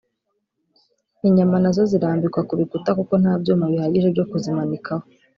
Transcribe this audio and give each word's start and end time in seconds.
inyama 1.27 1.55
nazo 1.63 1.81
zirambikwa 1.91 2.41
ku 2.47 2.53
bikuta 2.59 2.89
kuko 2.97 3.13
nta 3.21 3.33
byuma 3.41 3.65
bihagije 3.71 4.07
byo 4.15 4.25
kuzimanikaho 4.31 5.03